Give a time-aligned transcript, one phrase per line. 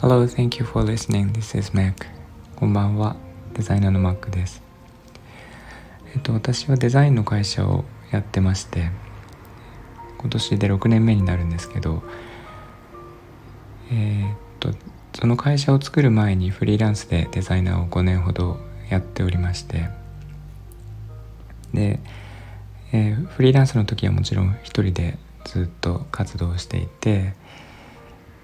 [0.00, 1.30] Hello, thank you for listening.
[1.30, 2.08] This is Mac.
[2.56, 3.14] こんばんは、
[3.54, 4.64] デザイナーの Mac です。
[6.12, 8.90] えっと、私はデザインの会社をやってまして、
[10.18, 12.02] 今年で6年目になるんですけど、
[13.92, 14.70] えー、っと、
[15.20, 18.58] その会社を作る前にフリーランスでデザイナーを5年ほど
[18.88, 19.88] やっておりまして、
[21.72, 22.00] で、
[22.90, 25.16] えー、フリーランスの時はもちろん一人で
[25.50, 27.34] ずっと活動していて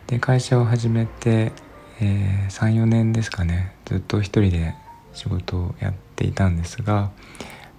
[0.09, 1.53] で会社を始めて、
[2.01, 3.77] えー、34年ですかね。
[3.85, 4.75] ずっと一人で
[5.13, 7.13] 仕事をやっていたんですが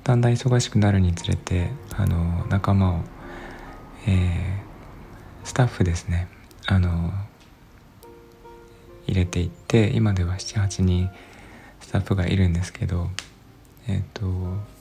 [0.06, 3.02] だんだん忙しくなるにつれてあの仲間を、
[4.08, 6.30] えー、スタッフですね。
[6.66, 7.12] あの
[9.08, 11.10] 入れていって今では78人
[11.82, 13.10] スタッフがいるんですけど
[13.90, 14.77] えっ、ー、と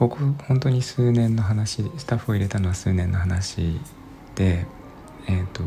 [0.00, 0.16] ここ
[0.48, 3.78] 本当に数年の話スタッフを入れたのは数年の話
[4.34, 4.64] で
[5.28, 5.62] えっ、ー、と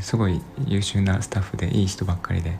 [0.00, 2.56] すごい優秀なスタッフでいい人ばっかりで、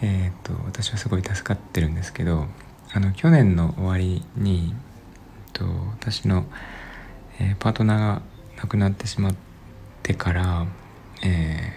[0.00, 2.46] えーと、私はすごい助かってるんですけど
[2.90, 6.46] あの去年の終わりに、えーと、私の、
[7.38, 8.22] えー、パートナーが
[8.62, 9.34] 亡くなってしまっ
[10.02, 10.66] てから、
[11.22, 11.70] え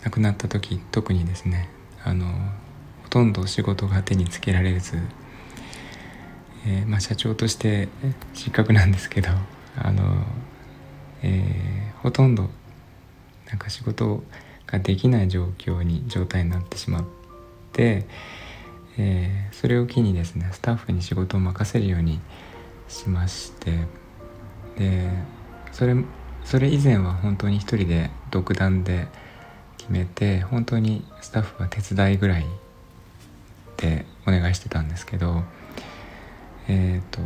[0.00, 1.70] ー、亡くなった時特にですね
[2.04, 2.26] あの
[3.04, 4.98] ほとんど仕事が手につけられず
[6.66, 7.88] えー、まあ、社長として
[8.34, 9.30] 失格なんですけど
[9.76, 10.24] あの、
[11.22, 12.48] えー、ほとんど
[13.48, 14.22] なんか仕事
[14.66, 17.04] ができない状況に状態になってしまっ
[17.72, 18.06] て、
[18.96, 22.20] えー、それを機にですねスタッフに仕事を任せるように
[22.88, 23.86] しまして
[24.78, 25.10] で
[25.72, 25.94] それ
[26.44, 29.06] それ以前は本当に一人で独断で
[29.78, 32.46] 決めて本当にスタッフは手伝いぐらい
[33.76, 35.42] でお願いしてたんですけど
[36.68, 37.20] え、ー、と、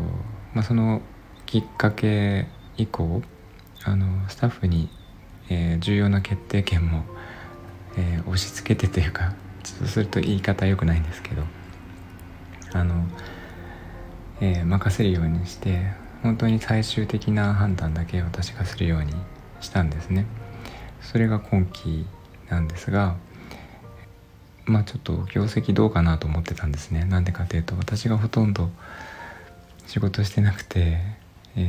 [0.55, 1.03] まあ、その
[1.45, 3.23] きっかけ以降
[3.85, 4.89] あのスタッフに、
[5.49, 7.05] えー、重要な決定権も、
[7.97, 11.43] えー、押し付けてというかそうすると言い方良くないんですけど
[12.73, 13.07] あの、
[14.41, 15.93] えー、任せるようにして
[16.23, 19.13] 本当に最終的な判断だけ私がするように
[19.61, 20.27] したんですね。
[21.01, 22.07] それが今期
[22.49, 23.17] なんですが
[24.65, 27.05] まあちょっと業績どうかなと思ってたんですね。
[27.05, 28.71] なんでかというと私がほとんど
[29.87, 30.99] 仕事してなくて、
[31.57, 31.61] え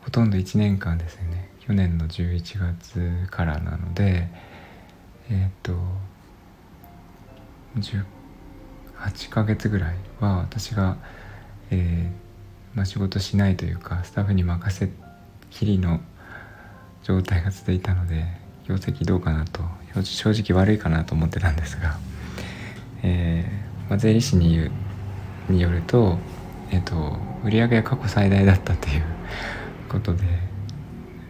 [0.00, 1.48] ー、ほとんど1年間ですね。
[1.60, 4.28] 去年の11月からなので
[5.28, 5.72] えっ、と
[7.76, 10.96] 18ヶ月ぐらいは私が、
[11.70, 14.90] えーまあ、仕事しないというかスタッフに任せ
[15.50, 16.00] きりの
[17.02, 18.26] 状態が続いたので
[18.68, 19.62] 業績どうかなと
[20.04, 21.98] 正直悪いかなと思ってたんですが、
[23.02, 24.70] えーまあ、税理士に言
[25.50, 26.18] うによると
[26.70, 29.04] えっと、売上が過去最大だったという
[29.88, 30.24] ことで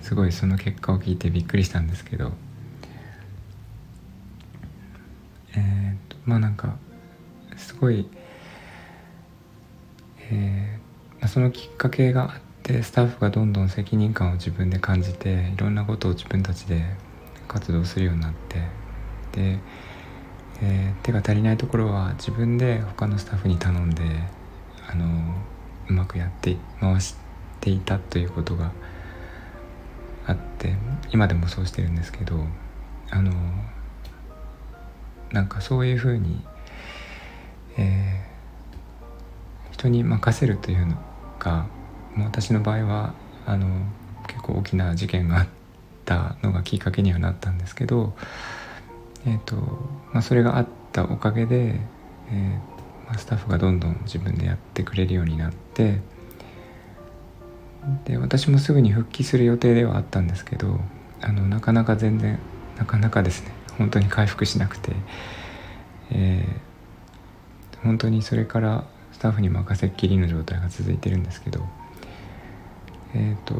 [0.00, 2.32] すごいその結果を聞いてびっくりしたんですけど
[5.55, 6.76] えー、とまあなんか
[7.56, 8.09] すごい、
[10.31, 16.82] えー、そのきっかけがあってスタッフがどんどん責任感を自分で感じていろんなことを自分たちで
[17.49, 18.59] 活動するようになって
[19.32, 19.59] で、
[20.62, 24.03] えー、手が足りないところは自分で他のスタッフに頼んで
[24.88, 25.34] あの
[25.89, 27.15] うまくやって回し
[27.61, 28.73] ていたということが
[30.27, 30.75] あって
[31.13, 32.45] 今でもそうしてるんですけど
[33.11, 33.33] あの
[35.33, 36.45] なんかそういうふうに、
[37.77, 40.97] えー、人に任せるというの
[41.39, 41.67] が
[42.19, 43.15] 私の場合は
[43.47, 43.69] あの
[44.27, 45.49] 結構大きな事件があっ
[46.05, 48.15] たのがきっかけにはなったんですけど、
[49.27, 49.57] えーと
[50.13, 51.81] まあ、それがあったおかげで、
[52.31, 52.77] えー
[53.07, 56.00] まあ、スタッフがどんどん自分でやってくれるようになってて
[58.04, 60.81] で私もすぐに復帰する予定ではあったんですけど
[61.20, 62.38] あのなかなか全然
[62.76, 63.53] なかなかですね。
[63.78, 64.92] 本当に回復しなくて、
[66.10, 71.60] えー、本当にそれからスタッフに任せっきりの状態が続いてるんですけど
[73.14, 73.55] えっ、ー、と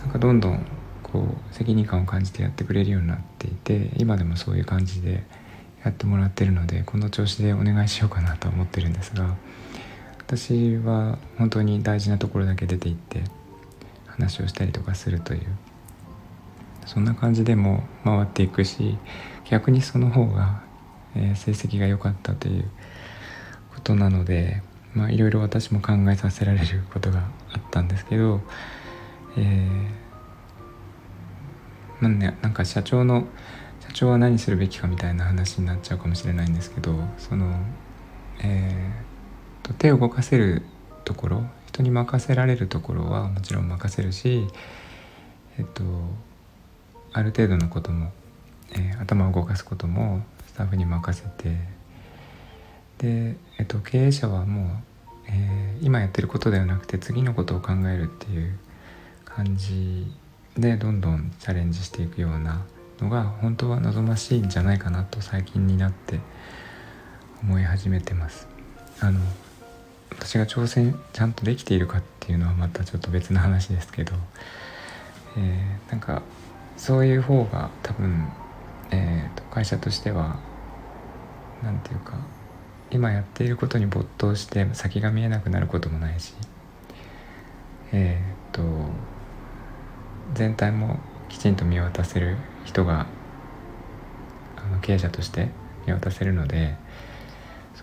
[0.00, 0.66] なんかどんどん
[1.02, 5.24] こう責任感を感じてやってくれるようになっていて今でもそういう感じで
[5.84, 9.36] やってもらってるのでこの調子でお願いしようかなと思ってるんですが
[10.28, 13.24] 私は本当に大事なところだけ出て行って
[14.06, 15.40] 話をしたりとかするという。
[16.88, 18.96] そんな感じでも回っていくし
[19.44, 20.62] 逆にその方が、
[21.14, 22.64] え、成績が良かったという
[23.74, 24.62] ことなので
[25.10, 28.40] いろいろ私も考えさせられることがあったんですけど、
[29.36, 33.26] えー、なんね、なんか社長の
[33.80, 37.54] 社長は何するべきかみたいな話になっちゃうかもしれないんですけどその、
[38.42, 39.07] えー、
[39.74, 40.62] 手を動かせる
[41.04, 44.46] ところ人に任せられるところはもちろん任せるし
[45.58, 45.82] えっと
[47.12, 48.12] ある程度のことも、
[48.72, 51.56] えー、頭を動かすこともスタッフに任せて
[52.98, 54.66] で、えっと、経営者はもう、
[55.28, 58.58] えー、今やってることではなくて次のことを考えるっていう
[59.24, 60.12] 感じ
[60.56, 62.64] でどんどんチャレンジしていくような
[63.00, 66.20] のが本当は望ましいんじゃないかなと最近になって
[67.42, 68.48] 思い始めてます。
[69.00, 69.20] あの
[70.10, 74.12] 私が挑戦ちゃんとできているかっていうのはまたちょっと別の話ですけど、
[75.36, 76.22] えー、なんか
[76.76, 78.28] そういう方が多分、
[78.90, 80.38] えー、と会社としては
[81.62, 82.18] 何て言うか
[82.90, 86.34] 今やっていることに没頭して先が見えなくなることもないし
[87.92, 88.62] えっ、と
[90.34, 93.06] 全体もきちんと見渡せる人が
[94.56, 95.48] あの経営者として
[95.86, 96.76] 見渡せるので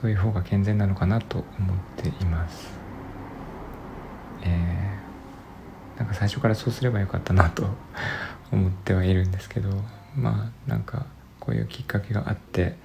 [0.06, 2.70] そういう方が健全なのかなと思っています。
[4.44, 7.68] えー、なんか最初からそうすればよかったなと
[8.54, 9.84] 思ってはいるんですけど
[10.16, 11.08] まあなんか
[11.40, 12.76] こういうきっかけがあって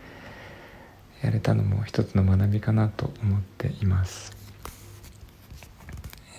[1.20, 4.34] やれたのも一つの学びかなと思っています。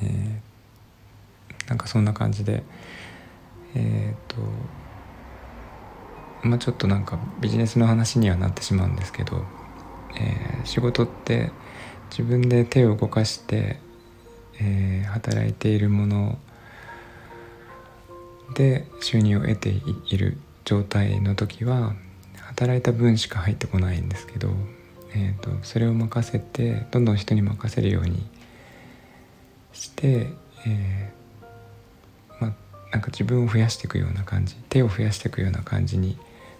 [0.01, 2.63] えー、なんかそんな感じで
[3.75, 4.41] えっ、ー、と
[6.41, 9.60] まあちょっとなんかビジネスの話にはなってしまうんですけど、
[10.15, 11.51] えー、仕事って
[12.09, 13.77] 自分で手を動かして、
[14.59, 16.37] えー、働いているもの。
[18.53, 21.93] で収入を得ている状態の時は
[22.47, 24.49] 働いた分しか入ってこないんですけど、
[25.15, 28.27] えーと、それを任せてどんどん人に任せるように
[29.71, 30.27] して、
[30.67, 32.53] えー、まあ
[32.91, 36.17] なんか自分を増やしていくような感じ手を増やしていくような感じに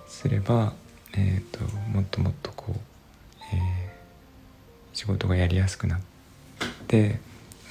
[0.08, 0.74] すれば、
[1.18, 2.80] えーと、もっともっとこう、
[5.02, 6.00] 仕事がやりやすくなっ
[6.88, 7.20] て、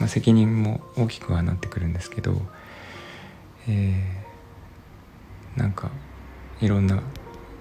[0.01, 2.35] まあ、責任も大きくはなってくるんですけど、
[3.69, 5.93] えー、なんか
[6.61, 7.01] いろんな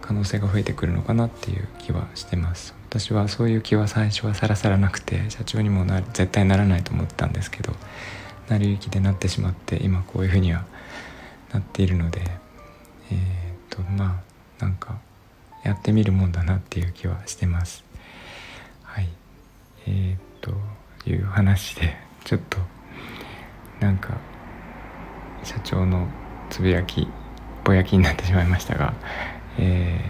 [0.01, 2.73] 可能性が増えてくるのかなっていう気はしてます。
[2.89, 7.73] 私はそういう気は最初はさらさらなくて社長にもな絶対ならないと思ったんですけど
[8.47, 10.65] 成り行きでなってしまって今こういうふうには
[11.53, 12.21] なっているので
[13.11, 14.23] えー、っとま
[14.59, 14.97] あなんか
[15.63, 17.83] やってみるもんだなっていう気はしてます。
[18.81, 19.09] はい。
[19.87, 20.51] えー、っと
[21.09, 22.57] いう話でちょっと
[23.79, 24.17] なんか
[25.43, 26.07] 社長の
[26.49, 27.07] つぶやき
[27.63, 28.93] ぼやきになってしまいましたが、
[29.57, 30.01] え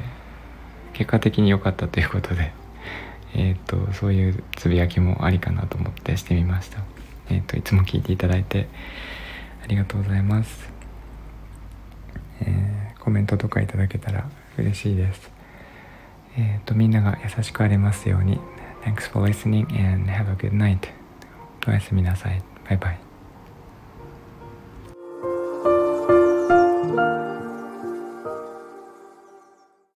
[0.93, 2.51] ー、結果的に良かったということで、
[3.35, 6.79] えーと、そういうつぶやきもありかなと思ってしてみました、
[7.29, 8.67] えーと、いつも聞いていただいて
[9.63, 10.69] ありがとうございます、
[12.41, 15.31] えー、コメントとかいただけたら嬉しいです。
[16.37, 18.39] えーとみんなが優しくありますように。
[18.82, 20.88] Thanks for listening and have a good night
[21.66, 23.07] おやすみなさいバイバイ